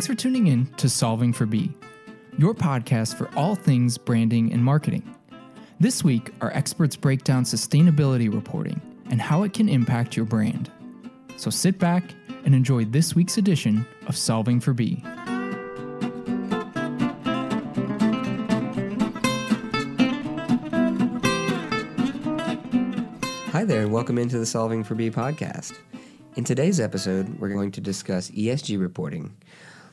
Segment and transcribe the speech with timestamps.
[0.00, 1.74] Thanks for tuning in to Solving for B,
[2.38, 5.14] your podcast for all things branding and marketing.
[5.78, 10.72] This week, our experts break down sustainability reporting and how it can impact your brand.
[11.36, 12.14] So sit back
[12.46, 15.02] and enjoy this week's edition of Solving for B.
[23.52, 25.76] Hi there, and welcome into the Solving for B podcast.
[26.36, 29.36] In today's episode, we're going to discuss ESG reporting.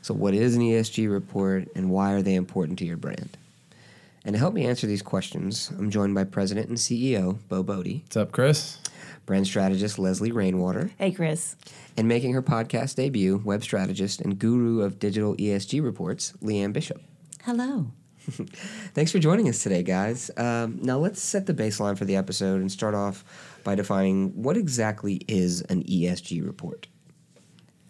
[0.08, 3.36] So, what is an ESG report and why are they important to your brand?
[4.24, 8.04] And to help me answer these questions, I'm joined by President and CEO Bo Bodie,
[8.06, 8.78] What's up, Chris?
[9.26, 11.58] brand strategist Leslie Rainwater, Hey, Chris.
[11.98, 17.02] and making her podcast debut, web strategist and guru of digital ESG reports, Leanne Bishop.
[17.44, 17.88] Hello.
[18.94, 20.32] Thanks for joining us today, guys.
[20.38, 23.26] Um, now, let's set the baseline for the episode and start off
[23.66, 26.88] by defining what exactly is an ESG report.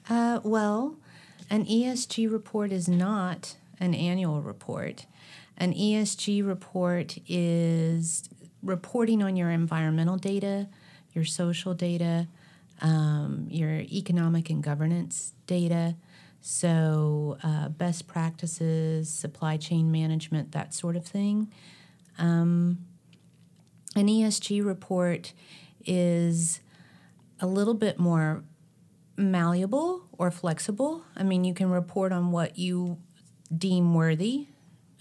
[0.10, 0.96] Uh, well,
[1.50, 5.06] an ESG report is not an annual report.
[5.58, 8.30] An ESG report is
[8.62, 10.68] reporting on your environmental data,
[11.14, 12.28] your social data,
[12.82, 15.96] um, your economic and governance data.
[16.42, 21.52] So, uh, best practices, supply chain management, that sort of thing.
[22.20, 22.80] Um,
[23.96, 25.34] an ESG report
[25.86, 26.60] is
[27.40, 28.44] a little bit more
[29.18, 31.04] malleable or flexible.
[31.16, 32.98] I mean, you can report on what you
[33.56, 34.48] deem worthy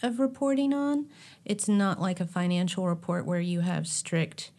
[0.03, 1.07] of reporting on.
[1.45, 4.51] It's not like a financial report where you have strict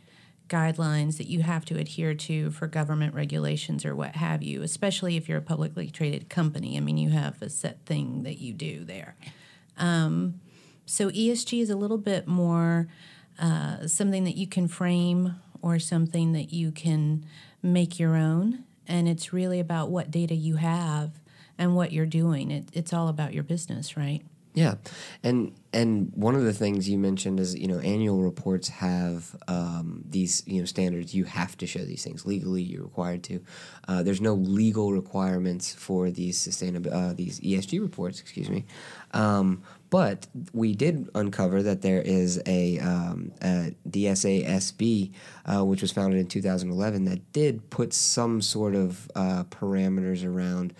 [0.49, 5.17] guidelines that you have to adhere to for government regulations or what have you, especially
[5.17, 6.77] if you're a publicly traded company.
[6.77, 9.15] I mean, you have a set thing that you do there.
[9.77, 10.39] Um,
[10.85, 12.87] so ESG is a little bit more
[13.39, 17.25] uh, something that you can frame or something that you can
[17.61, 18.63] make your own.
[18.87, 21.11] And it's really about what data you have
[21.57, 22.51] and what you're doing.
[22.51, 24.21] It, it's all about your business, right?
[24.57, 24.77] Yeah,
[25.21, 30.03] and and one of the things you mentioned is you know annual reports have um,
[30.09, 31.13] these you know standards.
[31.13, 32.63] You have to show these things legally.
[32.63, 33.43] You're required to.
[33.87, 38.19] Uh, there's no legal requirements for these sustainable uh, these ESG reports.
[38.19, 38.65] Excuse me.
[39.11, 39.61] Um,
[39.91, 45.13] but we did uncover that there is a, um, a DSASB,
[45.45, 50.73] uh, which was founded in 2011, that did put some sort of uh, parameters around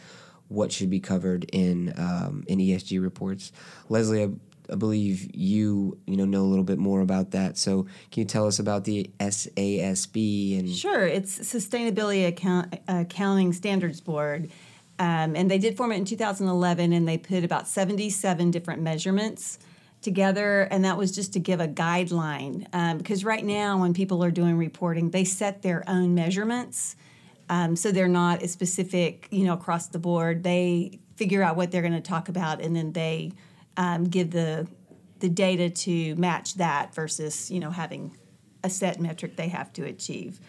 [0.49, 3.51] what should be covered in um, in ESG reports.
[3.89, 4.29] Leslie, I,
[4.71, 7.57] I believe you you know know a little bit more about that.
[7.57, 14.01] So can you tell us about the SASB and Sure, it's Sustainability Account, Accounting Standards
[14.01, 14.49] Board.
[14.99, 19.59] Um, and they did form it in 2011, and they put about 77 different measurements
[20.01, 20.61] together.
[20.71, 22.67] And that was just to give a guideline.
[22.73, 26.95] Um, because right now, when people are doing reporting, they set their own measurements.
[27.49, 30.43] Um, so they're not as specific, you know, across the board.
[30.43, 33.31] They figure out what they're going to talk about, and then they
[33.77, 34.67] um, give the
[35.19, 38.15] the data to match that versus, you know, having
[38.63, 40.39] a set metric they have to achieve.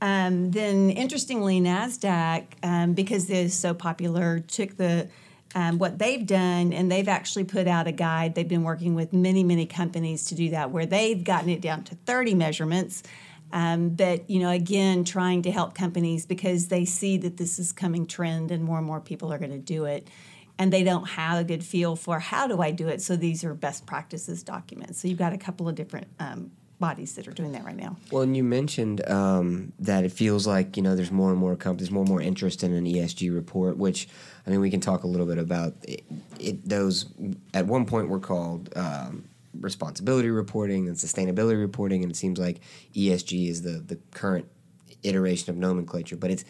[0.00, 5.08] Um, then, interestingly, Nasdaq, um, because they're so popular, took the
[5.54, 8.34] um, what they've done and they've actually put out a guide.
[8.34, 11.84] They've been working with many, many companies to do that, where they've gotten it down
[11.84, 13.02] to 30 measurements.
[13.52, 17.72] Um, but you know, again, trying to help companies because they see that this is
[17.72, 20.08] coming trend and more and more people are going to do it,
[20.58, 23.00] and they don't have a good feel for how do I do it.
[23.02, 25.00] So these are best practices documents.
[25.00, 27.96] So you've got a couple of different um, bodies that are doing that right now.
[28.10, 31.56] Well, and you mentioned um, that it feels like you know there's more and more
[31.56, 33.76] companies, more and more interest in an ESG report.
[33.76, 34.08] Which
[34.46, 36.04] I mean, we can talk a little bit about it.
[36.38, 37.06] it those
[37.54, 39.28] at one point were called um,
[39.60, 42.60] responsibility reporting and sustainability reporting, and it seems like
[42.94, 44.46] ESG is the the current
[45.02, 46.16] iteration of nomenclature.
[46.16, 46.44] But it's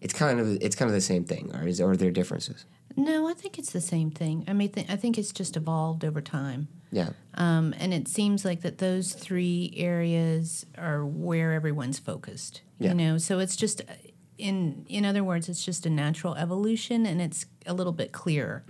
[0.00, 2.64] it's kind of it's kind of the same thing, or is or are there differences?
[2.96, 4.44] No, I think it's the same thing.
[4.48, 6.68] I mean, th- I think it's just evolved over time.
[6.90, 7.10] Yeah.
[7.34, 12.62] Um, and it seems like that those three areas are where everyone's focused.
[12.78, 12.88] Yeah.
[12.88, 13.82] You know, so it's just
[14.38, 18.62] in in other words, it's just a natural evolution, and it's a little bit clearer.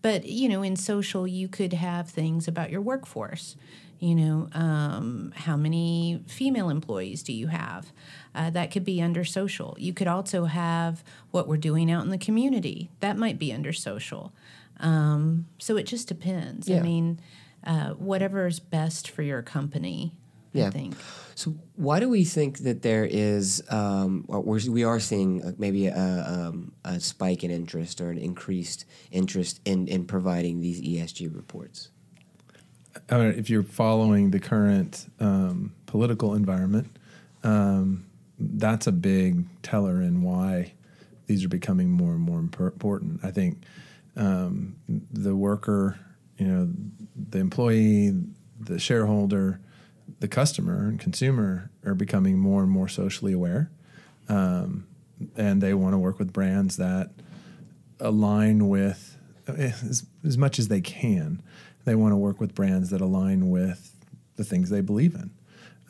[0.00, 3.56] But you know, in social, you could have things about your workforce.
[3.98, 7.92] You know, um, how many female employees do you have?
[8.34, 9.76] Uh, that could be under social.
[9.78, 12.90] You could also have what we're doing out in the community.
[12.98, 14.32] That might be under social.
[14.80, 16.68] Um, so it just depends.
[16.68, 16.78] Yeah.
[16.78, 17.20] I mean,
[17.64, 20.12] uh, whatever is best for your company.
[20.52, 20.66] Yeah.
[20.66, 20.94] I think.
[21.34, 25.52] So why do we think that there is, um, or we're, we are seeing uh,
[25.58, 30.80] maybe a, um, a spike in interest or an increased interest in, in providing these
[30.80, 31.90] ESG reports?
[33.10, 36.94] I mean, if you're following the current um, political environment,
[37.42, 38.06] um,
[38.38, 40.74] that's a big teller in why
[41.26, 43.20] these are becoming more and more important.
[43.24, 43.62] I think
[44.16, 45.98] um, the worker,
[46.36, 46.68] you know,
[47.16, 48.12] the employee,
[48.60, 49.60] the shareholder,
[50.20, 53.70] the customer and consumer are becoming more and more socially aware,
[54.28, 54.86] um,
[55.36, 57.10] and they want to work with brands that
[58.00, 59.16] align with
[59.48, 61.42] eh, as, as much as they can.
[61.84, 63.96] They want to work with brands that align with
[64.36, 65.30] the things they believe in,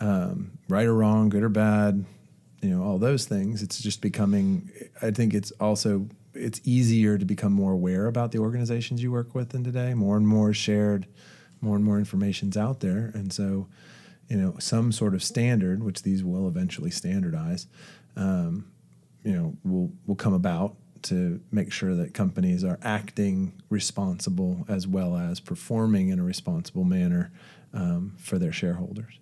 [0.00, 2.04] um, right or wrong, good or bad,
[2.62, 3.62] you know, all those things.
[3.62, 4.70] It's just becoming.
[5.02, 9.34] I think it's also it's easier to become more aware about the organizations you work
[9.34, 9.94] with in today.
[9.94, 11.06] More and more shared,
[11.60, 13.68] more and more information's out there, and so
[14.32, 17.66] you know some sort of standard, which these will eventually standardize,
[18.16, 18.64] um,
[19.24, 24.86] you know, will will come about to make sure that companies are acting responsible as
[24.86, 27.30] well as performing in a responsible manner
[27.74, 29.18] um, for their shareholders.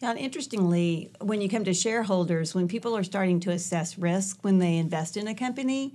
[0.00, 4.38] Yeah, and interestingly, when you come to shareholders, when people are starting to assess risk
[4.42, 5.92] when they invest in a company,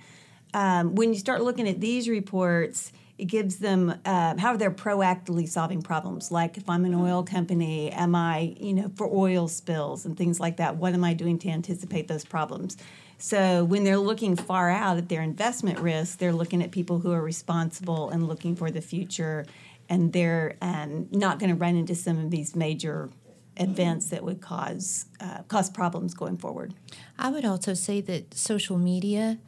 [0.54, 5.48] um, when you start looking at these reports, it gives them uh, how they're proactively
[5.48, 6.32] solving problems.
[6.32, 10.40] Like if I'm an oil company, am I, you know, for oil spills and things
[10.40, 12.78] like that, what am I doing to anticipate those problems?
[13.18, 17.12] So when they're looking far out at their investment risk, they're looking at people who
[17.12, 19.46] are responsible and looking for the future,
[19.90, 23.10] and they're um, not going to run into some of these major
[23.58, 26.74] events that would cause uh, cause problems going forward.
[27.18, 29.40] I would also say that social media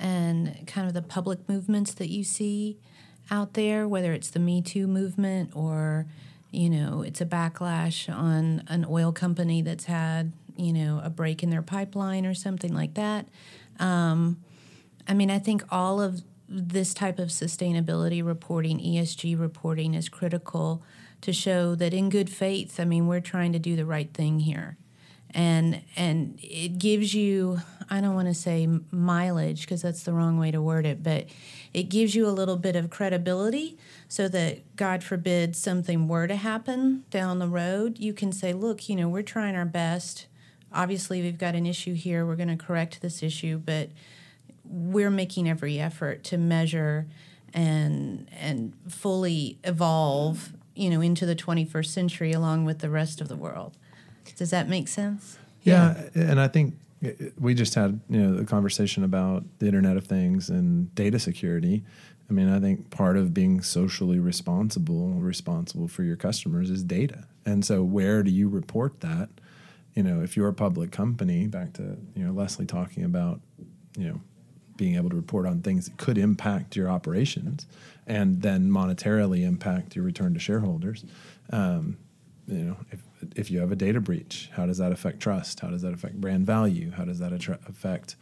[0.00, 2.78] and kind of the public movements that you see
[3.30, 6.06] out there, whether it's the Me Too movement or
[6.50, 11.42] you know it's a backlash on an oil company that's had you know a break
[11.42, 13.28] in their pipeline or something like that.
[13.78, 14.38] Um,
[15.08, 20.82] I mean, I think all of this type of sustainability reporting, ESG reporting, is critical
[21.20, 24.40] to show that in good faith, I mean, we're trying to do the right thing
[24.40, 24.76] here.
[25.32, 30.38] And and it gives you I don't want to say mileage because that's the wrong
[30.38, 31.26] way to word it, but
[31.74, 33.78] it gives you a little bit of credibility
[34.08, 38.88] so that God forbid something were to happen down the road, you can say, look,
[38.88, 40.26] you know, we're trying our best.
[40.72, 42.24] Obviously, we've got an issue here.
[42.24, 43.90] We're going to correct this issue, but
[44.64, 47.06] we're making every effort to measure
[47.52, 53.28] and and fully evolve you know, into the 21st century along with the rest of
[53.28, 53.76] the world.
[54.36, 55.38] Does that make sense?
[55.62, 56.22] Yeah, yeah.
[56.30, 56.74] and I think
[57.38, 61.82] we just had you know the conversation about the Internet of Things and data security.
[62.28, 67.26] I mean, I think part of being socially responsible, responsible for your customers, is data.
[67.44, 69.28] And so, where do you report that?
[69.94, 73.40] You know, if you're a public company, back to you know Leslie talking about
[73.96, 74.20] you know
[74.76, 77.66] being able to report on things that could impact your operations
[78.06, 81.04] and then monetarily impact your return to shareholders.
[81.50, 81.98] Um,
[82.46, 83.02] you know, if
[83.36, 85.60] if you have a data breach, how does that affect trust?
[85.60, 86.90] How does that affect brand value?
[86.92, 88.16] How does that affect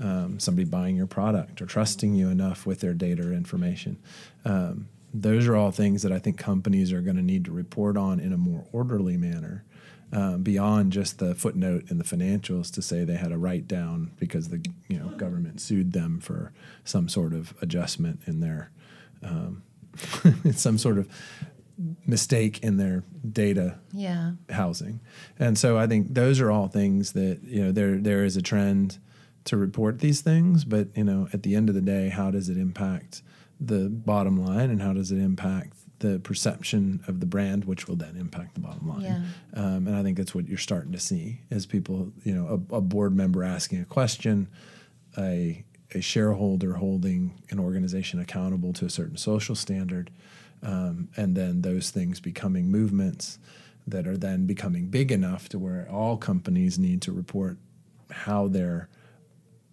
[0.00, 3.98] um, somebody buying your product or trusting you enough with their data or information?
[4.44, 7.96] Um, those are all things that I think companies are going to need to report
[7.96, 9.64] on in a more orderly manner
[10.12, 14.12] um, beyond just the footnote in the financials to say they had a write down
[14.18, 16.52] because the you know government sued them for
[16.84, 18.70] some sort of adjustment in their
[19.22, 19.62] um,
[20.52, 21.08] some sort of
[22.06, 24.32] mistake in their data yeah.
[24.50, 25.00] housing.
[25.38, 28.42] And so I think those are all things that you know there there is a
[28.42, 28.98] trend
[29.44, 32.48] to report these things, but you know at the end of the day, how does
[32.48, 33.22] it impact
[33.60, 37.96] the bottom line and how does it impact the perception of the brand, which will
[37.96, 39.02] then impact the bottom line.
[39.02, 39.20] Yeah.
[39.54, 42.76] Um, and I think that's what you're starting to see as people, you know, a,
[42.76, 44.48] a, board member asking a question,
[45.16, 50.10] a, a shareholder holding an organization accountable to a certain social standard,
[50.62, 53.38] um, and then those things becoming movements
[53.86, 57.58] that are then becoming big enough to where all companies need to report
[58.10, 58.88] how they're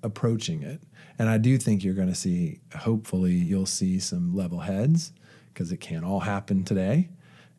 [0.03, 0.81] approaching it.
[1.17, 5.11] And I do think you're going to see, hopefully, you'll see some level heads
[5.53, 7.09] because it can't all happen today.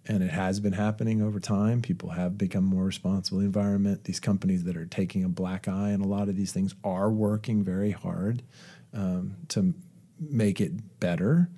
[0.09, 1.83] And it has been happening over time.
[1.83, 4.04] People have become more responsible the environment.
[4.04, 7.11] These companies that are taking a black eye and a lot of these things are
[7.11, 8.42] working very hard
[8.95, 9.75] um, to
[10.21, 11.50] make it better.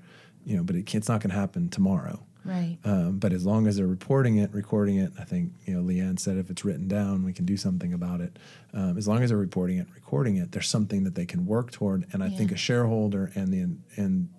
[0.48, 2.24] You know, but it it's not going to happen tomorrow.
[2.42, 2.78] Right.
[2.82, 6.18] Um, but as long as they're reporting it, recording it, I think you know Leanne
[6.18, 8.38] said if it's written down, we can do something about it.
[8.72, 11.70] Um, as long as they're reporting it, recording it, there's something that they can work
[11.70, 12.06] toward.
[12.12, 12.38] And I yeah.
[12.38, 14.30] think a shareholder and the and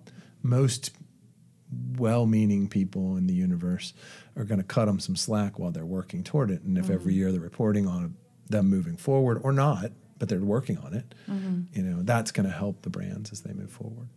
[0.42, 0.90] most
[1.96, 3.94] well-meaning people in the universe
[4.34, 6.62] are going to cut them some slack while they're working toward it.
[6.62, 6.94] And if mm-hmm.
[6.94, 8.16] every year they're reporting on
[8.48, 11.60] them moving forward or not, but they're working on it, mm-hmm.
[11.72, 14.08] you know, that's going to help the brands as they move forward.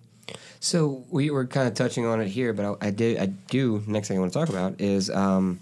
[0.63, 3.83] So we were kind of touching on it here, but I, I did I do
[3.85, 5.59] next thing I want to talk about is um,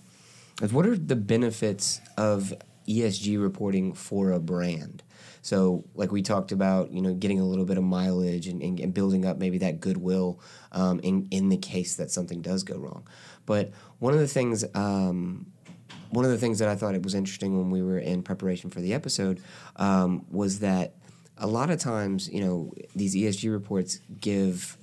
[0.62, 2.54] is what are the benefits of
[2.88, 5.02] ESG reporting for a brand?
[5.42, 8.80] So, like we talked about, you know, getting a little bit of mileage and, and,
[8.80, 10.40] and building up maybe that goodwill
[10.72, 13.08] um, in in the case that something does go wrong.
[13.48, 14.64] But one of the things.
[14.76, 15.48] Um,
[16.12, 18.70] one of the things that I thought it was interesting when we were in preparation
[18.70, 19.40] for the episode
[19.78, 20.94] um, was that
[21.38, 24.78] a lot of times, you know, these ESG reports give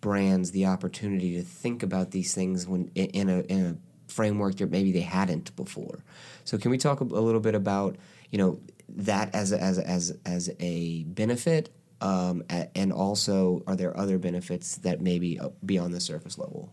[0.00, 3.76] brands the opportunity to think about these things when in a in a
[4.10, 6.04] framework that maybe they hadn't before.
[6.44, 7.96] So can we talk a, little bit about
[8.30, 12.42] you know that as a, as a, as as a benefit, um,
[12.74, 16.72] and also are there other benefits that maybe uh, beyond the surface level?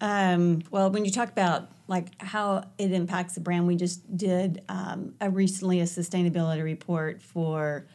[0.00, 4.62] Um, well, when you talk about like how it impacts the brand, we just did
[4.68, 7.86] um, a recently a sustainability report for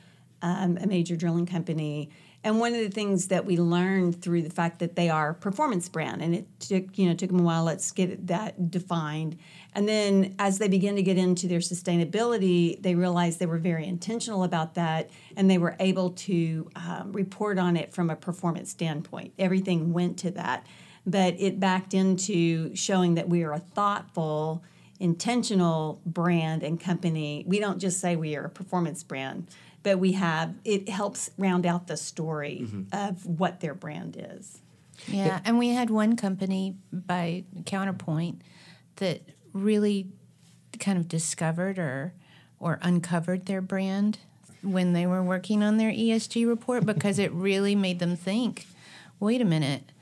[0.42, 2.10] um, a major drilling company,
[2.44, 5.34] and one of the things that we learned through the fact that they are a
[5.34, 7.63] performance brand, and it took you know took them a while.
[7.63, 9.38] Let's get that defined,
[9.74, 13.86] and then as they began to get into their sustainability, they realized they were very
[13.86, 18.70] intentional about that, and they were able to um, report on it from a performance
[18.70, 19.34] standpoint.
[19.38, 20.65] Everything went to that
[21.08, 24.62] but it backed into showing that we are a thoughtful,
[25.00, 27.46] intentional brand and company.
[27.48, 29.48] We don't just say we are a performance brand,
[29.88, 32.84] but we have it helps round out the story mm-hmm.
[32.91, 34.60] of what their brand is.
[35.08, 38.41] Yeah, and we had one company by Counterpoint
[38.98, 39.22] that
[39.53, 40.10] really
[40.77, 42.13] kind of discovered or
[42.60, 44.20] or uncovered their brand
[44.62, 48.65] when they were working on their ESG report because it really made them think,
[49.22, 49.94] wait a minute,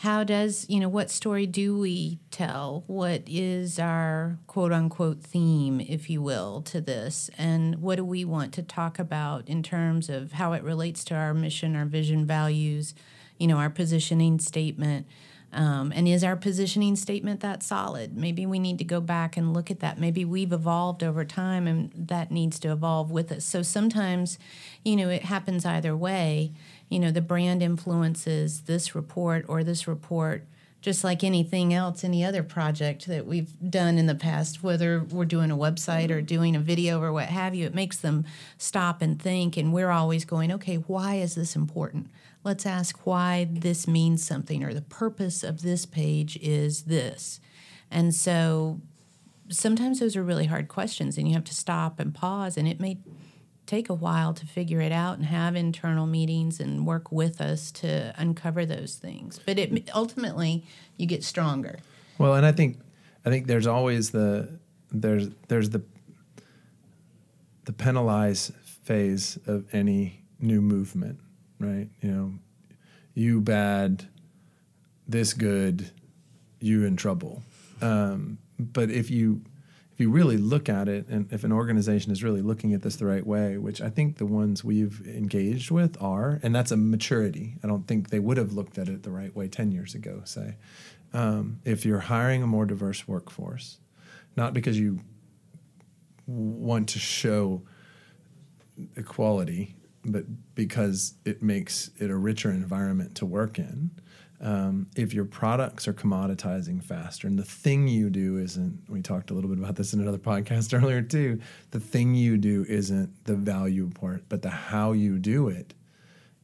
[0.00, 2.84] how does you know what story do we tell?
[2.86, 7.30] What is our quote unquote theme if you will to this?
[7.38, 11.14] And what do we want to talk about in terms of how it relates to
[11.14, 12.94] our mission our vision values
[13.38, 15.06] you know our positioning statement?
[15.52, 18.14] Um, and is our positioning statement that solid?
[18.14, 19.98] Maybe we need to go back and look at that.
[19.98, 23.44] Maybe we've evolved over time and that needs to evolve with us.
[23.44, 24.38] So sometimes
[24.84, 26.52] you know it happens either way
[26.88, 30.44] you know the brand influences this report or this report
[30.80, 35.24] just like anything else any other project that we've done in the past whether we're
[35.24, 38.24] doing a website or doing a video or what have you it makes them
[38.56, 42.08] stop and think and we're always going okay why is this important?
[42.44, 47.40] Let's ask why this means something or the purpose of this page is this.
[47.90, 48.80] And so
[49.48, 52.80] sometimes those are really hard questions and you have to stop and pause and it
[52.80, 52.98] may
[53.66, 57.70] take a while to figure it out and have internal meetings and work with us
[57.72, 59.40] to uncover those things.
[59.44, 60.64] But it ultimately
[60.96, 61.78] you get stronger.
[62.18, 62.78] Well, and I think
[63.24, 64.48] I think there's always the
[64.90, 65.82] there's there's the
[67.64, 68.52] the penalize
[68.84, 71.18] phase of any new movement,
[71.58, 71.88] right?
[72.00, 72.32] You know,
[73.14, 74.06] you bad,
[75.08, 75.90] this good,
[76.60, 77.42] you in trouble.
[77.82, 79.42] Um, but if you
[79.96, 82.96] if you really look at it, and if an organization is really looking at this
[82.96, 86.76] the right way, which I think the ones we've engaged with are, and that's a
[86.76, 87.56] maturity.
[87.64, 90.20] I don't think they would have looked at it the right way 10 years ago,
[90.24, 90.56] say.
[91.14, 93.78] Um, if you're hiring a more diverse workforce,
[94.36, 95.00] not because you
[96.26, 97.62] want to show
[98.96, 100.24] equality, but
[100.54, 103.92] because it makes it a richer environment to work in,
[104.40, 109.30] um, if your products are commoditizing faster and the thing you do isn't we talked
[109.30, 111.40] a little bit about this in another podcast earlier too
[111.70, 115.74] the thing you do isn't the value part but the how you do it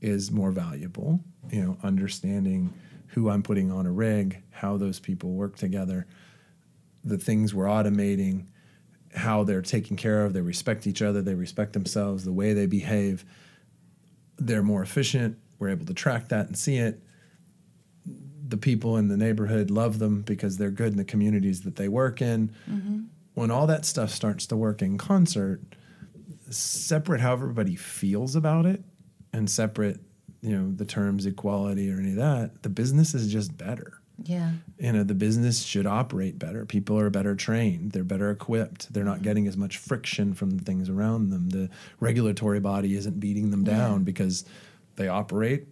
[0.01, 1.21] is more valuable.
[1.51, 2.73] You know understanding
[3.09, 6.07] who i'm putting on a rig how those people work together
[7.05, 8.47] the things we're automating
[9.15, 12.67] how they're taken care of they respect each other they respect themselves the way they
[12.67, 13.25] behave.
[14.39, 17.01] They're more efficient we're able to track that and see it
[18.53, 21.89] the people in the neighborhood love them because they're good in the communities that they
[21.89, 22.55] work in.
[22.71, 23.01] Mm-hmm.
[23.33, 25.63] When all that stuff starts to work in concert,
[26.51, 28.85] separate how everybody feels about it
[29.33, 30.01] and separate,
[30.43, 34.03] you know, the terms equality or any of that, the business is just better.
[34.23, 34.51] Yeah.
[34.79, 36.67] You know, the business should operate better.
[36.67, 37.93] People are better trained.
[37.93, 38.93] They're better equipped.
[38.93, 39.25] They're not mm-hmm.
[39.25, 41.49] getting as much friction from the things around them.
[41.49, 44.05] The regulatory body isn't beating them down yeah.
[44.05, 44.45] because
[44.97, 45.69] they operate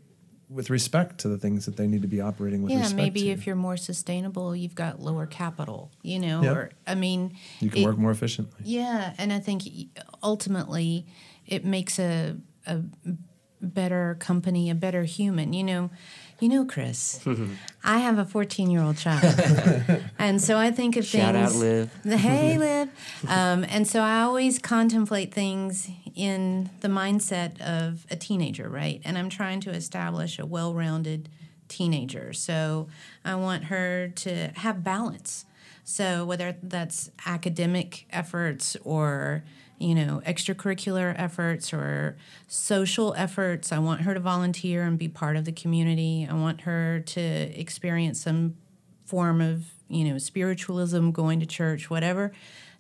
[0.51, 2.73] with respect to the things that they need to be operating with.
[2.73, 3.29] Yeah, maybe to.
[3.29, 5.93] if you're more sustainable, you've got lower capital.
[6.03, 6.57] You know, yep.
[6.57, 8.61] or I mean, you can it, work more efficiently.
[8.65, 9.63] Yeah, and I think
[10.23, 11.07] ultimately
[11.47, 12.83] it makes a a
[13.63, 15.53] better company, a better human.
[15.53, 15.91] You know,
[16.41, 17.25] you know, Chris,
[17.85, 19.41] I have a 14 year old child.
[20.19, 21.53] and so I think of Shout things.
[21.53, 21.91] Shout out, Liv.
[22.21, 22.89] Hey, Liv.
[23.29, 25.89] Um, and so I always contemplate things
[26.21, 29.01] in the mindset of a teenager, right?
[29.07, 31.31] And I'm trying to establish a well rounded
[31.67, 32.35] teenager.
[32.35, 32.89] So
[33.25, 35.47] I want her to have balance.
[35.83, 39.45] So whether that's academic efforts or
[39.79, 43.73] you know, extracurricular efforts or social efforts.
[43.73, 46.29] I want her to volunteer and be part of the community.
[46.31, 47.21] I want her to
[47.59, 48.59] experience some
[49.07, 52.31] form of, you know, spiritualism, going to church, whatever.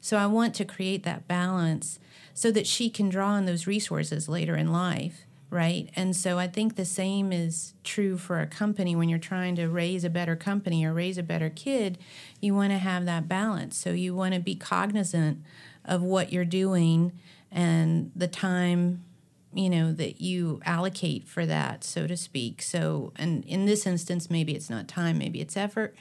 [0.02, 1.98] So I want to create that balance
[2.40, 5.90] so that she can draw on those resources later in life, right?
[5.94, 9.66] And so I think the same is true for a company when you're trying to
[9.66, 11.98] raise a better company or raise a better kid.
[12.40, 13.76] You want to have that balance.
[13.76, 15.42] So you want to be cognizant
[15.84, 17.12] of what you're doing
[17.52, 19.04] and the time
[19.52, 24.30] you know that you allocate for that so to speak so and in this instance
[24.30, 25.96] maybe it's not time maybe it's effort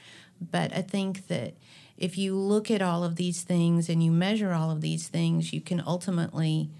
[0.52, 1.54] but i think that
[2.00, 5.52] if you look at all of these things and you measure all of these things
[5.52, 6.70] you can ultimately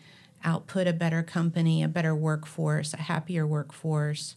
[0.43, 4.37] output a better company a better workforce a happier workforce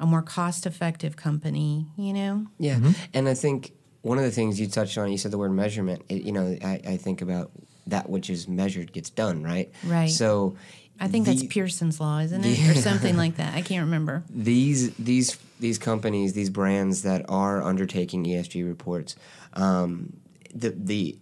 [0.00, 2.80] a more cost effective company you know Yeah,
[3.14, 6.02] and I think one of the things you touched on, you said the word measurement.
[6.08, 7.52] It, you know, I, I think about
[7.86, 9.70] that which is measured gets done, right?
[9.84, 10.10] Right.
[10.10, 10.56] So
[11.00, 14.94] i think that's pearson's law isn't it or something like that i can't remember these
[14.96, 19.16] these these companies, these brands that are undertaking ESG reports,
[19.54, 20.12] um,
[20.52, 21.18] the the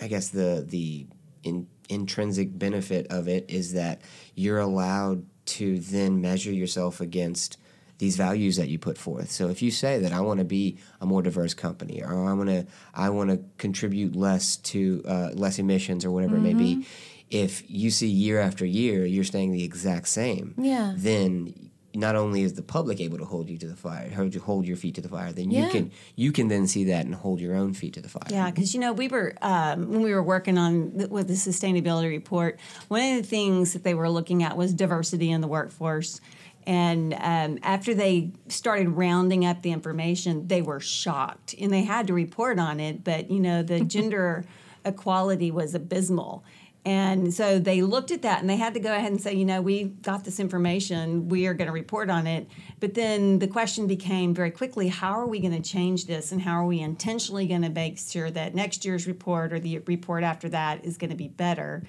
[0.00, 1.06] I guess the the
[1.42, 4.00] in, intrinsic benefit of it is that
[4.34, 7.56] you're allowed to then measure yourself against
[7.98, 9.30] these values that you put forth.
[9.30, 12.32] So if you say that I want to be a more diverse company, or I
[12.32, 16.54] want to I want to contribute less to uh, less emissions, or whatever it may
[16.54, 16.86] be,
[17.28, 20.94] if you see year after year you're staying the exact same, Yeah.
[20.96, 24.40] then not only is the public able to hold you to the fire, hold you
[24.40, 27.14] hold your feet to the fire, then you can you can then see that and
[27.14, 28.22] hold your own feet to the fire.
[28.28, 31.34] Yeah, because you know we were um, when we were working on th- with the
[31.34, 32.58] sustainability report.
[32.88, 36.20] One of the things that they were looking at was diversity in the workforce.
[36.66, 42.06] And um, after they started rounding up the information, they were shocked, and they had
[42.08, 43.02] to report on it.
[43.02, 44.44] But you know, the gender
[44.84, 46.44] equality was abysmal.
[46.84, 49.44] And so they looked at that and they had to go ahead and say, you
[49.44, 52.48] know, we got this information, we are going to report on it.
[52.80, 56.40] But then the question became very quickly, how are we going to change this and
[56.40, 60.24] how are we intentionally going to make sure that next year's report or the report
[60.24, 61.82] after that is going to be better?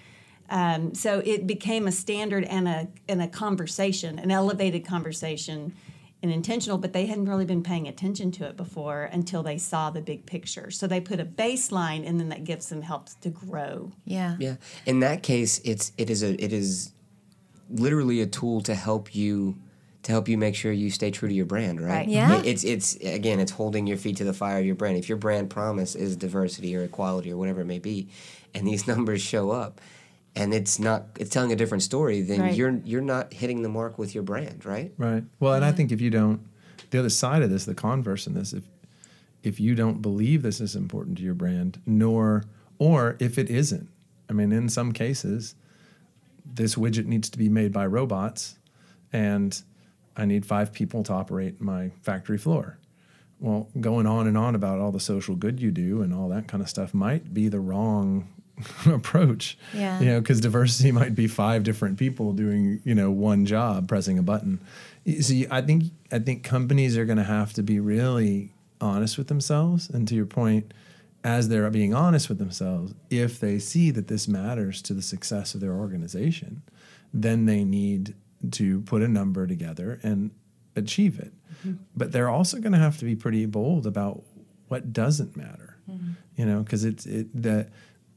[0.49, 5.73] Um, so it became a standard and a and a conversation, an elevated conversation,
[6.23, 6.77] and intentional.
[6.77, 10.25] But they hadn't really been paying attention to it before until they saw the big
[10.25, 10.71] picture.
[10.71, 13.91] So they put a baseline, and then that gives them helps to grow.
[14.05, 14.55] yeah Yeah.
[14.86, 16.93] In that case, it's it is a it is
[17.69, 19.55] literally a tool to help you
[20.03, 21.89] to help you make sure you stay true to your brand, right?
[21.91, 22.07] Right.
[22.07, 22.39] Yeah.
[22.39, 24.97] It- it's it's again, it's holding your feet to the fire of your brand.
[24.97, 28.07] If your brand promise is diversity or equality or whatever it may be,
[28.55, 29.79] and these numbers show up
[30.35, 32.55] and it's not it's telling a different story, then Right.
[32.55, 34.93] you're you're not hitting the mark with your brand, right?
[34.97, 35.23] Right.
[35.39, 36.41] Well, and I think if you don't,
[36.91, 38.63] the other side of this, the converse in this, if
[39.43, 42.45] if you don't believe this is important to your brand, nor
[42.77, 43.89] or if it isn't,
[44.29, 45.55] I mean, in some cases,
[46.45, 48.57] this widget needs to be made by robots,
[49.11, 49.61] and
[50.15, 52.77] I need five people to operate my factory floor.
[53.39, 56.47] Well, going on and on about all the social good you do and all that
[56.47, 58.27] kind of stuff might be the wrong
[58.86, 59.58] approach.
[59.74, 60.00] Yeah.
[60.00, 64.17] You know, because diversity might be five different people doing you know one job, pressing
[64.17, 64.60] a button.
[65.21, 69.28] See, I think I think companies are going to have to be really honest with
[69.28, 70.74] themselves, and to your point,
[71.24, 75.54] as they're being honest with themselves, if they see that this matters to the success
[75.54, 76.63] of their organization,
[77.13, 78.15] then they need
[78.52, 80.32] to put a number together and
[80.76, 81.34] achieve it.
[81.60, 81.84] Mm-hmm.
[81.95, 84.24] But they're also going to have to be pretty bold about
[84.67, 85.78] what doesn't matter.
[85.89, 86.12] Mm-hmm.
[86.38, 87.69] You know, because it's it that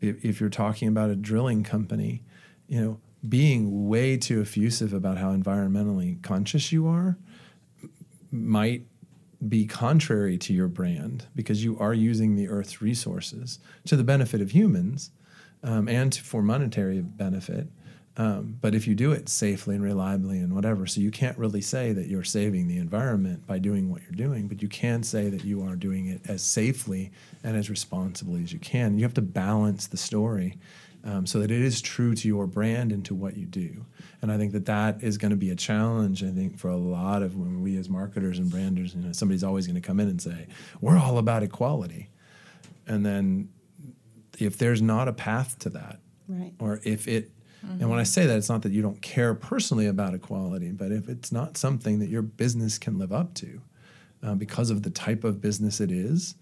[0.08, 2.22] if, if you're talking about a drilling company,
[2.68, 7.16] you know, being way too effusive about how environmentally conscious you are
[8.30, 8.86] might
[9.46, 14.40] be contrary to your brand because you are using the earth's resources to the benefit
[14.40, 15.10] of humans
[15.62, 17.68] um, and for monetary benefit.
[18.16, 21.60] Um, but if you do it safely and reliably and whatever, so you can't really
[21.60, 25.28] say that you're saving the environment by doing what you're doing, but you can say
[25.30, 27.10] that you are doing it as safely
[27.42, 28.96] and as responsibly as you can.
[28.96, 30.58] You have to balance the story
[31.02, 33.84] um, so that it is true to your brand and to what you do.
[34.22, 36.22] And I think that that is going to be a challenge.
[36.22, 39.42] I think for a lot of when we as marketers and branders, you know, somebody's
[39.44, 40.46] always going to come in and say,
[40.80, 42.08] "We're all about equality,"
[42.86, 43.48] and then
[44.38, 45.98] if there's not a path to that,
[46.28, 46.54] Right.
[46.58, 47.32] or if it
[47.80, 50.92] and when i say that it's not that you don't care personally about equality but
[50.92, 53.60] if it's not something that your business can live up to
[54.22, 56.34] uh, because of the type of business it is,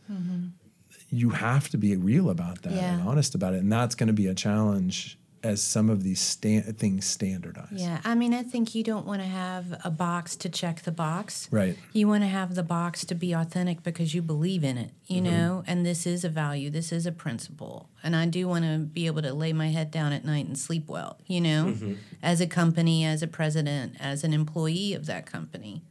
[1.11, 2.94] you have to be real about that Yeah.
[2.98, 6.20] and honest about it and that's going to be a challenge as some of these
[6.20, 7.68] sta- things standardize.
[7.72, 10.92] Yeah, I mean, I think you don't want to have a box to check the
[10.92, 11.48] box.
[11.50, 11.76] Right.
[11.92, 15.20] You want to have the box to be authentic because you believe in it, you
[15.20, 17.88] know, and this is a value, this is a principle.
[18.02, 20.59] And I do want to be able to lay my head down at night and
[20.59, 25.26] sleep well, you know, as a company, as a president, as an employee of that
[25.26, 25.83] company.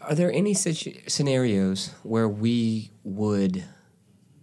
[0.00, 3.64] Are there any situ- scenarios where we would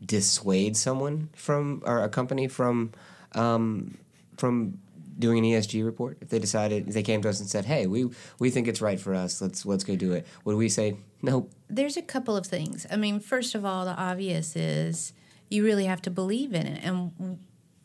[0.06, 2.92] dissuade someone from or a company from
[3.34, 3.98] um,
[4.38, 4.80] from
[5.18, 7.88] doing an ESG report if they decided if they came to us and said, "Hey,
[7.88, 9.42] we we think it's right for us.
[9.42, 11.52] Let's let's go do it." Would we say nope?
[11.70, 12.86] There's a couple of things.
[12.92, 15.14] I mean, first of all, the obvious is
[15.50, 17.40] you really have to believe in it and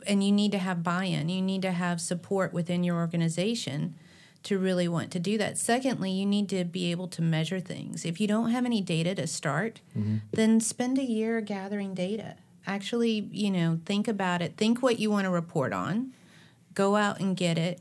[0.07, 1.29] and you need to have buy-in.
[1.29, 3.95] You need to have support within your organization
[4.43, 5.59] to really want to do that.
[5.59, 8.05] Secondly, you need to be able to measure things.
[8.05, 10.19] If you don't have any data to start, mm-hmm.
[10.33, 12.37] then spend a year gathering data.
[12.67, 14.57] Actually, you know, think about it.
[14.57, 16.13] Think what you want to report on.
[16.75, 17.81] Go out and get it.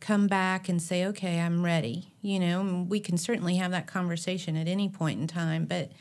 [0.00, 4.56] Come back and say, "Okay, I'm ready." You know, we can certainly have that conversation
[4.56, 5.92] at any point in time, but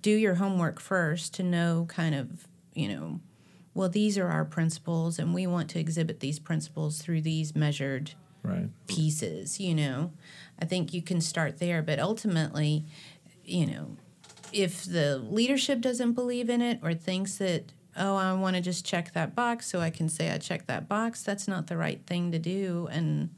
[0.00, 3.20] do your homework first to know kind of, you know,
[3.74, 8.12] well, these are our principles and we want to exhibit these principles through these measured
[8.42, 8.68] Right.
[8.88, 10.12] pieces, you know.
[10.58, 12.84] I think you can start there, but ultimately,
[13.44, 13.96] you know,
[14.52, 18.84] if the leadership doesn't believe in it or thinks that, oh, I want to just
[18.84, 22.00] check that box so I can say I checked that box, that's not the right
[22.06, 22.88] thing to do.
[22.90, 23.30] And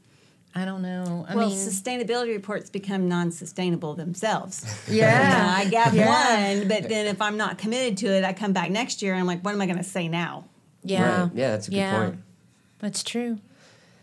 [0.53, 1.25] I don't know.
[1.27, 4.65] I well, mean, sustainability reports become non-sustainable themselves.
[4.89, 5.53] yeah.
[5.57, 6.57] I got Yeah.
[6.59, 9.19] one, but then if I'm not committed to it, I come back next year and
[9.19, 10.45] I'm like, what am I going to say now?
[10.83, 11.23] yeah.
[11.23, 11.31] Right.
[11.33, 11.97] Yeah, that's a good yeah.
[11.97, 12.19] point.
[12.79, 13.39] That's true.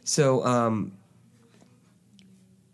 [0.04, 0.92] So, um,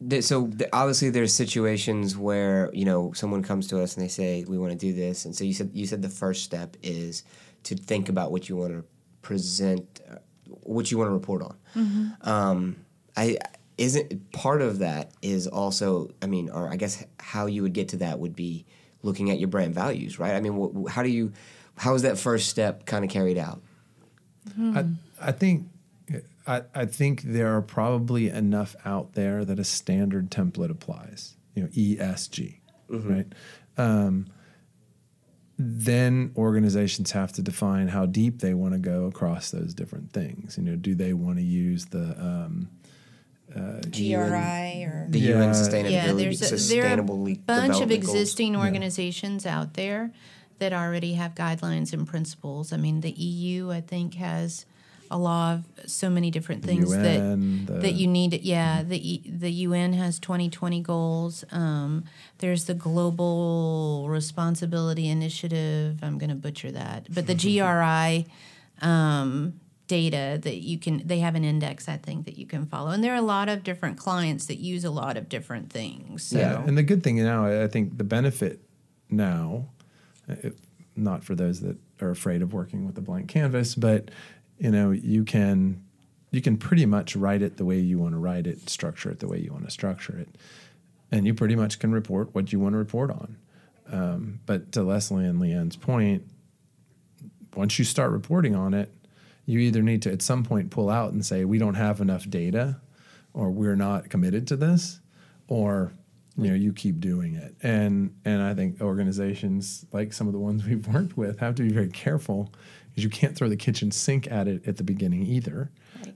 [0.09, 4.09] th- so th- obviously there's situations where you know someone comes to us and they
[4.09, 6.77] say we want to do this, and so you said you said the first step
[6.83, 7.23] is
[7.65, 8.85] to think about what you want to
[9.23, 10.17] present, uh,
[10.63, 11.57] what you want to report on.
[12.23, 12.77] Um,
[13.17, 13.39] I
[13.77, 17.89] isn't part of that is also I mean, or I guess how you would get
[17.91, 18.67] to that would be
[19.03, 20.35] looking at your brand values, right?
[20.35, 20.55] I mean,
[20.87, 21.33] wh- how do you
[21.77, 23.61] how is that first step kind of carried out?
[24.59, 24.85] I,
[25.29, 25.69] I think
[26.47, 31.37] I, I think there are probably enough out there that a standard template applies.
[31.55, 32.61] You know, ESG,
[33.11, 33.27] right?
[33.77, 34.27] Um,
[35.59, 40.57] then organizations have to define how deep they want to go across those different things.
[40.57, 42.69] You know, do they want to use the um,
[43.91, 45.39] GRI or The Yeah.
[45.41, 48.15] UN sustainability yeah, there's a, there are a bunch of development goals.
[48.15, 50.13] existing organizations out there
[50.59, 52.73] that already have guidelines and principles.
[52.73, 54.67] I mean, the EU, I think, has
[55.11, 58.41] a law of so many different things UN, that the- that you need.
[58.43, 61.45] Yeah, the the UN has 2020 goals.
[61.51, 62.05] Um,
[62.39, 65.99] there's the Global Responsibility Initiative.
[66.03, 68.27] I'm going to butcher that, but the GRI.
[68.81, 72.91] Um, data that you can they have an index i think that you can follow
[72.91, 76.23] and there are a lot of different clients that use a lot of different things
[76.25, 78.61] so Yeah, and the good thing now, I think the benefit
[79.09, 79.65] now,
[80.29, 80.51] uh,
[80.95, 84.11] not for those that are afraid of working with a blank canvas, but
[84.59, 85.83] you know, you can
[86.31, 89.19] you can pretty much write it the way you want to write it, structure it
[89.19, 90.29] the way you want to structure it,
[91.11, 93.37] and you pretty much can report what you want to report on.
[93.91, 96.25] Um, but to Leslie and Leanne's point,
[97.57, 98.93] once you start reporting on it,
[99.47, 102.29] you either need to at some point pull out and say we don't have enough
[102.29, 102.77] data,
[103.33, 105.01] or we're not committed to this,
[105.47, 105.93] or
[106.37, 107.55] you know you keep doing it.
[107.63, 111.63] And and I think organizations like some of the ones we've worked with have to
[111.63, 112.53] be very careful
[112.99, 115.71] because you can't throw the kitchen sink at it at the beginning either.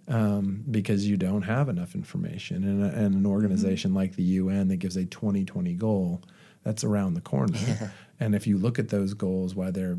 [0.09, 3.27] Um, because you don't have enough information, and, a, and an mm-hmm.
[3.27, 6.23] organization like the UN that gives a 2020 goal,
[6.65, 7.93] that's around the corner.
[8.21, 9.99] And if you look at those goals, why they're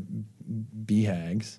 [0.86, 1.58] BHAGs,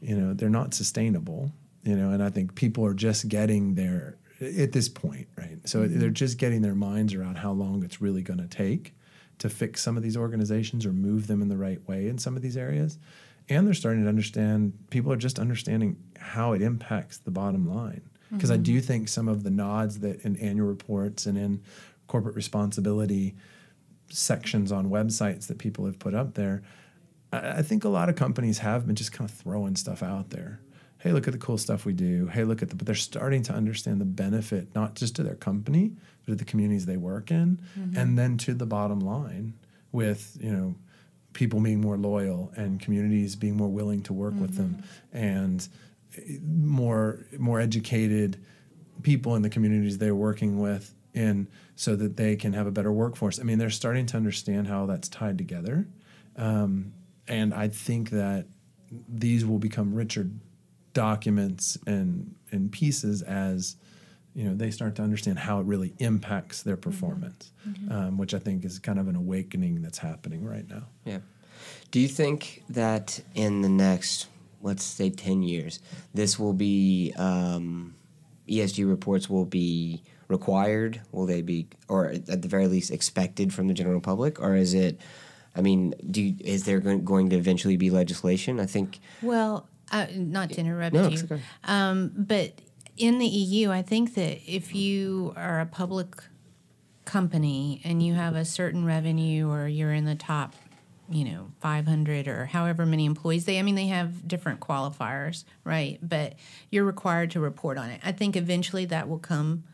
[0.00, 4.16] you know, they're not sustainable, you know, and I think people are just getting there
[4.40, 5.58] at this point, right?
[5.68, 5.98] So mm-hmm.
[5.98, 8.94] they're just getting their minds around how long it's really going to take
[9.38, 12.34] to fix some of these organizations or move them in the right way in some
[12.36, 12.98] of these areas.
[13.48, 18.02] And they're starting to understand, people are just understanding how it impacts the bottom line.
[18.32, 18.62] Because I mm-hmm.
[18.64, 21.62] do think some of the nods that in annual reports and in
[22.08, 23.36] corporate responsibility
[24.08, 26.62] sections on websites that people have put up there,
[27.32, 30.30] I, I think a lot of companies have been just kind of throwing stuff out
[30.30, 30.60] there.
[30.98, 32.26] Hey, look at the cool stuff we do.
[32.26, 35.36] Hey, look at the, but they're starting to understand the benefit, not just to their
[35.36, 35.92] company,
[36.24, 37.96] but to the communities they work in, mm-hmm.
[37.96, 39.54] and then to the bottom line
[39.92, 40.74] with, you know,
[41.36, 45.68] people being more loyal and communities being more willing to work with them and
[46.16, 48.38] eh, more more educated
[49.02, 52.92] people in the communities they're working with in so that they can have a better
[52.92, 53.40] workforce.
[53.40, 55.86] I mean, they're starting to understand how that's tied together.
[56.36, 56.92] Um,
[57.28, 58.46] and I think that
[59.08, 60.28] these will become richer
[60.92, 63.76] documents and and pieces as
[64.36, 67.52] you know they start to understand how it really impacts their performance,
[67.90, 70.82] um, which I think is kind of an awakening that's happening right now.
[71.06, 71.18] Yeah.
[71.90, 74.28] Do you think that in the next,
[74.60, 75.80] let's say, 10 years,
[76.12, 77.94] this will be, um,
[78.46, 81.00] ESG reports will be required?
[81.12, 84.38] Will they be, or at the very least, expected from the general public?
[84.38, 85.00] Or is it,
[85.54, 88.60] I mean, do you, is there going, going to eventually be legislation?
[88.60, 89.00] I think.
[89.22, 91.40] Well, uh, not to interrupt No, you, it's okay.
[91.64, 92.60] um, but
[92.96, 96.16] in the EU, I think that if you are a public
[97.04, 100.54] company and you have a certain revenue or you're in the top,
[101.08, 105.98] you know, 500 or however many employees they, I mean, they have different qualifiers, right?
[106.02, 106.34] But
[106.70, 108.00] you're required to report on it.
[108.04, 109.64] I think eventually that will come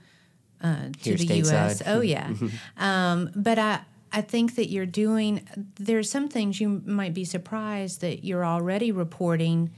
[0.63, 1.83] uh, to Here the U.S.
[1.87, 2.31] Oh yeah,
[2.77, 3.81] um, but I
[4.13, 5.49] I think that you're doing.
[5.75, 9.71] There's some things you might be surprised that you're already reporting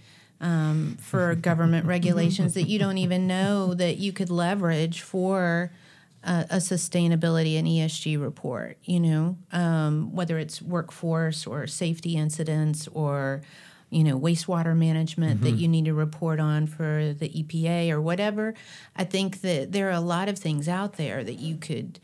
[0.45, 5.73] um, for government regulations that you don't even know that you could leverage for
[6.23, 8.77] a, a sustainability and ESG report.
[8.85, 13.41] You know, um, whether it's workforce or safety incidents or
[13.89, 18.53] you know wastewater management that you need to report on for the EPA or whatever.
[18.95, 22.01] I think that there are a lot of things out there that you could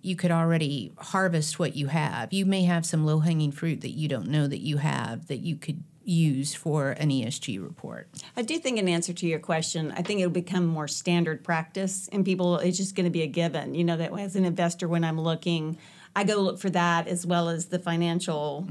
[0.00, 2.32] you could already harvest what you have.
[2.32, 5.40] You may have some low hanging fruit that you don't know that you have that
[5.40, 8.08] you could use for an ESG report.
[8.36, 12.08] I do think, in answer to your question, I think it'll become more standard practice,
[12.12, 13.74] and people, it's just going to be a given.
[13.74, 15.78] You know, that as an investor, when I'm looking,
[16.16, 18.64] I go look for that as well as the financial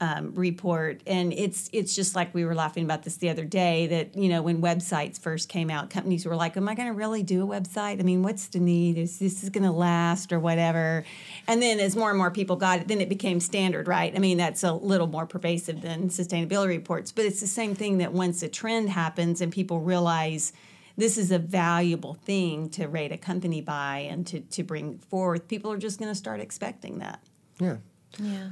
[0.00, 3.86] um, report, and it's it's just like we were laughing about this the other day
[3.86, 6.94] that you know when websites first came out, companies were like, "Am I going to
[6.94, 7.98] really do a website?
[7.98, 8.98] I mean, what's the need?
[8.98, 11.04] Is this is going to last or whatever?"
[11.48, 14.14] And then as more and more people got it, then it became standard, right?
[14.14, 17.98] I mean, that's a little more pervasive than sustainability reports, but it's the same thing
[17.98, 20.52] that once a trend happens and people realize
[20.96, 25.46] this is a valuable thing to rate a company by and to, to bring forth,
[25.48, 27.22] people are just going to start expecting that.
[27.60, 27.76] Yeah.
[28.18, 28.50] Yeah.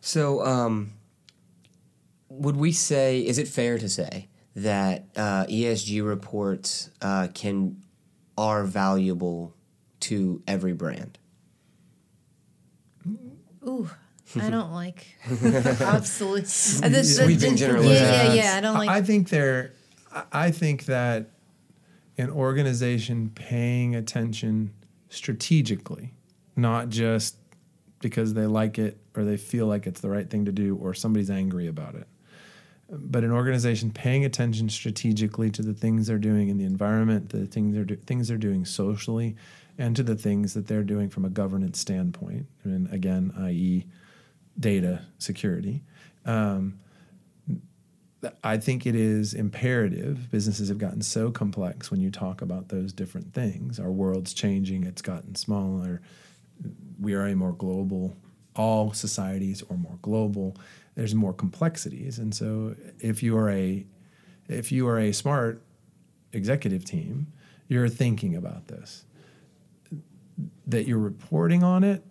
[0.00, 0.92] So, um,
[2.28, 7.76] would we say, is it fair to say that uh, ESG reports uh, can
[8.38, 9.54] are valuable
[10.00, 11.18] to every brand?
[13.66, 13.88] Ooh.
[14.40, 16.44] I don't like absolutely.
[16.46, 18.00] Sweeping Yeah, generalizations.
[18.10, 18.54] yeah, yeah.
[18.56, 18.88] I don't like.
[18.88, 19.72] I I think there,
[20.12, 21.26] I- I think that
[22.18, 24.72] an organization paying attention
[25.08, 26.12] strategically,
[26.56, 27.36] not just
[28.00, 30.94] because they like it or they feel like it's the right thing to do or
[30.94, 32.06] somebody's angry about it,
[32.90, 37.46] but an organization paying attention strategically to the things they're doing in the environment, the
[37.46, 39.36] things they're do, things they're doing socially,
[39.78, 42.46] and to the things that they're doing from a governance standpoint.
[42.64, 43.86] And again, i.e.,
[44.58, 45.82] data security.
[46.26, 46.78] Um,
[48.44, 50.30] I think it is imperative.
[50.30, 53.80] Businesses have gotten so complex when you talk about those different things.
[53.80, 56.00] Our world's changing, it's gotten smaller.
[57.00, 58.16] We are a more global,
[58.54, 60.56] all societies are more global.
[60.94, 62.18] There's more complexities.
[62.18, 63.86] And so if you are a
[64.48, 65.62] if you are a smart
[66.32, 67.28] executive team,
[67.68, 69.04] you're thinking about this.
[70.66, 72.04] That you're reporting on it,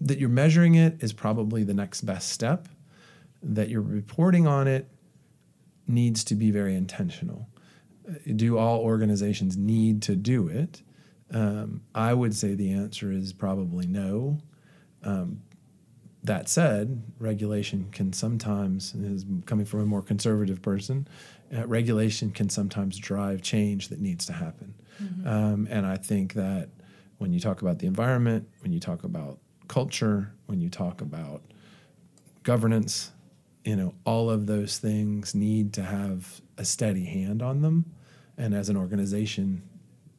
[0.00, 2.68] that you're measuring it is probably the next best step.
[3.42, 4.88] That you're reporting on it
[5.86, 7.48] needs to be very intentional.
[8.34, 10.82] Do all organizations need to do it?
[11.32, 14.38] Um, I would say the answer is probably no.
[15.02, 15.42] Um,
[16.22, 21.06] that said, regulation can sometimes, is coming from a more conservative person,
[21.56, 24.74] uh, regulation can sometimes drive change that needs to happen.
[25.24, 26.70] Um, and I think that
[27.18, 31.42] when you talk about the environment, when you talk about culture, when you talk about
[32.42, 33.12] governance,
[33.66, 37.84] you know, all of those things need to have a steady hand on them.
[38.38, 39.62] And as an organization,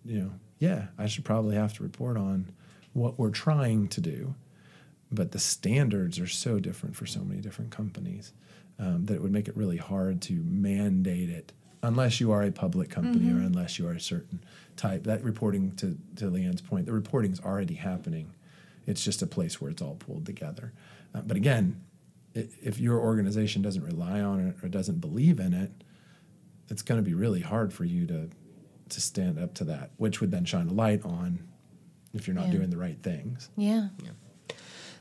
[0.04, 2.52] you know, yeah, I should probably have to report on
[2.92, 4.36] what we're trying to do.
[5.10, 8.34] But the standards are so different for so many different companies
[8.80, 12.52] um, that it would make it really hard to mandate it unless you are a
[12.52, 14.44] public company or unless you are a certain
[14.76, 15.06] type.
[15.06, 18.34] That reporting, to, to Leanne's point, the reporting is already happening.
[18.86, 20.74] It's just a place where it's all pulled together.
[21.16, 21.80] Uh, but again,
[22.62, 25.72] if your organization doesn't rely on it or doesn't believe in it,
[26.70, 28.30] it's going to be really hard for you to
[28.90, 31.40] to stand up to that, which would then shine a light on
[32.14, 32.54] if you're not Yeah.
[32.54, 33.50] doing the right things.
[33.58, 33.90] yeah.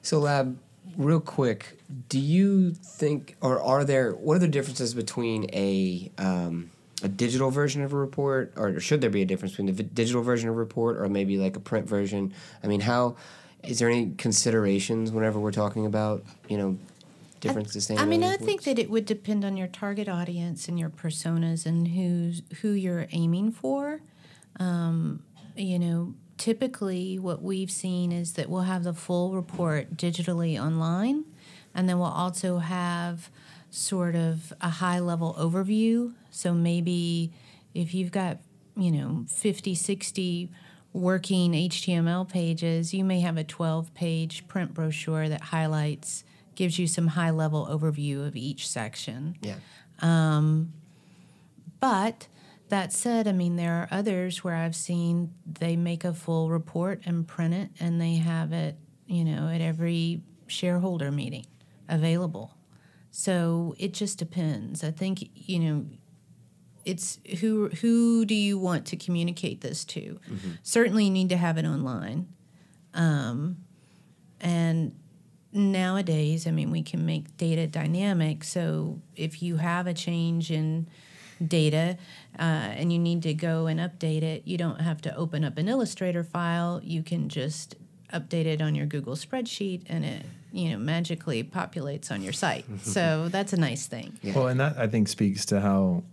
[0.03, 0.59] So, Lab,
[0.97, 6.71] real quick, do you think, or are there, what are the differences between a um,
[7.03, 9.89] a digital version of a report, or should there be a difference between the vi-
[9.93, 12.33] digital version of a report or maybe like a print version?
[12.65, 13.17] I mean, how
[13.63, 16.79] is there any considerations whenever we're talking about, you know,
[17.47, 17.99] different sustainability.
[18.01, 21.67] I mean, I think that it would depend on your target audience and your personas
[21.67, 24.01] and who's who you're aiming for.
[24.59, 25.23] Um,
[25.57, 31.25] you know, typically what we've seen is that we'll have the full report digitally online,
[31.75, 33.31] and then we'll also have
[33.71, 36.15] sort of a high level overview.
[36.31, 37.33] So maybe
[37.75, 38.39] if you've got,
[38.77, 40.51] you know, 50, 60
[40.93, 46.25] working HTML pages, you may have a 12 page print brochure that highlights,
[46.57, 49.37] gives you some high level overview of each section.
[49.41, 49.57] yeah.
[51.79, 52.29] But
[52.69, 57.03] that said, I mean, there are others where I've seen they make a full report
[57.05, 61.47] and print it, and they have it, you know, at every shareholder meeting
[61.89, 62.57] available.
[63.11, 64.83] So it just depends.
[64.83, 65.87] I think, you know,
[66.85, 70.19] it's who who do you want to communicate this to?
[70.63, 72.29] Certainly, you need to have it online,
[72.95, 73.59] um,
[74.41, 74.95] and
[75.57, 78.45] nowadays, I mean, we can make data dynamic.
[78.45, 80.87] So if you have a change in
[81.47, 81.99] data
[82.39, 85.59] uh, and you need to go and update it, you don't have to open up
[85.59, 86.81] an Illustrator file.
[86.83, 87.77] You can just
[88.13, 92.65] update it on your Google spreadsheet, and it you know magically populates on your site.
[92.83, 94.19] so that's a nice thing.
[94.23, 94.35] Yeah.
[94.35, 96.05] Well, and that I think speaks to how,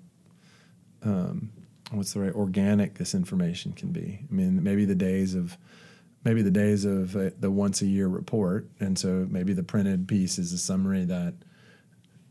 [1.03, 1.51] um,
[1.91, 4.19] what's the right organic this information can be.
[4.29, 5.57] I mean, maybe the days of,
[6.23, 10.07] maybe the days of uh, the once a year report, and so maybe the printed
[10.07, 11.33] piece is a summary that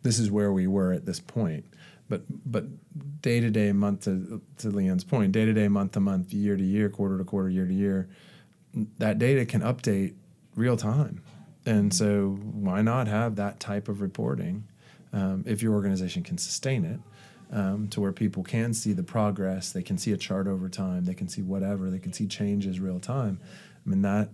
[0.02, 1.64] this is where we were at this point.
[2.08, 2.64] But but
[3.22, 6.56] day to day, month to to Leon's point, day to day, month to month, year
[6.56, 8.08] to year, quarter to quarter, year to year,
[8.98, 10.14] that data can update
[10.54, 11.22] real time.
[11.64, 14.64] And so, why not have that type of reporting
[15.12, 16.98] um, if your organization can sustain it
[17.52, 21.04] um, to where people can see the progress, they can see a chart over time,
[21.04, 23.38] they can see whatever, they can see changes real time.
[23.86, 24.30] I mean, that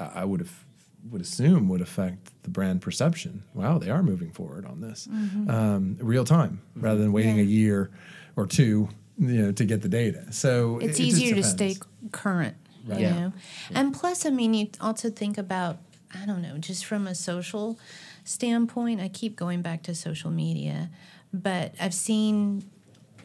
[0.00, 0.64] I I would have
[1.10, 3.42] would assume would affect the brand perception.
[3.54, 5.08] Wow, they are moving forward on this
[5.48, 7.90] um, real time rather than waiting a year
[8.36, 10.32] or two, you know, to get the data.
[10.32, 11.76] So it's it- it easier to stay
[12.12, 12.56] current
[12.86, 12.98] Right.
[13.00, 13.14] you Yeah.
[13.20, 13.32] know
[13.74, 15.78] and plus i mean you also think about
[16.20, 17.78] i don't know just from a social
[18.24, 20.90] standpoint i keep going back to social media
[21.32, 22.62] but i've seen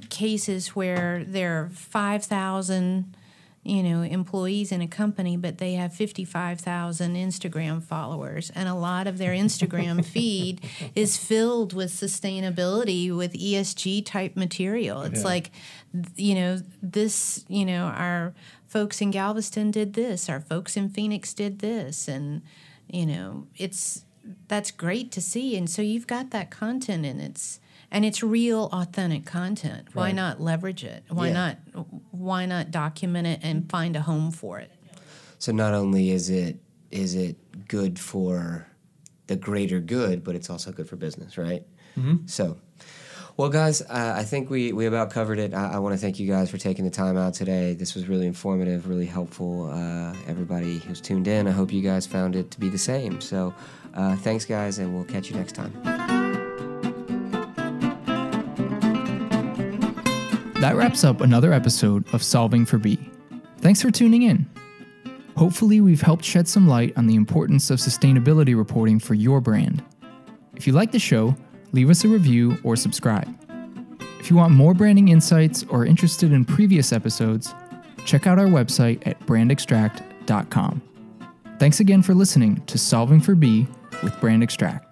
[0.09, 3.15] cases where there are 5000
[3.63, 9.07] you know employees in a company but they have 55,000 Instagram followers and a lot
[9.07, 10.61] of their Instagram feed
[10.95, 15.25] is filled with sustainability with ESG type material it's Yeah.
[15.27, 15.51] like
[16.15, 18.33] you know this you know our
[18.67, 22.43] folks in Galveston did this our folks in Phoenix did this and
[22.87, 24.05] you know it's
[24.47, 27.59] that's great to see and so you've got that content and it's
[27.91, 30.15] and it's real authentic content why Right.
[30.15, 31.33] not leverage it why Yeah.
[31.33, 31.57] not
[32.11, 34.71] why not document it and find a home for it
[35.39, 36.59] So not only is it
[36.91, 38.65] is it good for
[39.27, 41.63] the greater good, but it's also good for business, right?
[41.99, 42.27] Mm-hmm.
[42.27, 42.57] So,
[43.35, 45.53] well, guys, uh, I think we, we about covered it.
[45.53, 47.73] I, I want to thank you guys for taking the time out today.
[47.73, 49.69] This was really informative, really helpful.
[49.69, 53.19] Uh, everybody who's tuned in, I hope you guys found it to be the same.
[53.19, 53.53] So,
[53.95, 56.16] uh, thanks, guys, and we'll catch you next time.
[60.59, 62.97] That wraps up another episode of Solving for B.
[63.59, 64.49] Thanks for tuning in.
[65.35, 69.83] Hopefully, we've helped shed some light on the importance of sustainability reporting for your brand.
[70.55, 71.35] If you like the show,
[71.73, 73.27] leave us a review or subscribe.
[74.19, 77.53] If you want more branding insights or are interested in previous episodes,
[78.05, 80.81] check out our website at brandextract.com.
[81.59, 83.67] Thanks again for listening to Solving for B
[84.01, 84.86] with Brand Extract.